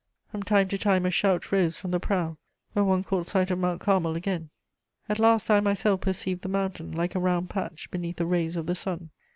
[0.31, 2.37] From time to time a shout rose from the prow,
[2.73, 4.49] when one caught sight of Mount Carmel again.
[5.07, 8.65] At last I myself perceived the mountain, like a round patch beneath the rays of
[8.65, 9.11] the sun.